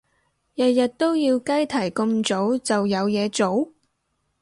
[0.55, 3.71] 日日都要雞啼咁早就有嘢做？